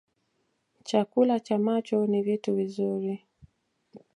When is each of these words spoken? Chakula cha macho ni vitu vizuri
Chakula 0.83 1.39
cha 1.39 1.57
macho 1.57 2.07
ni 2.07 2.21
vitu 2.21 2.55
vizuri 2.55 3.25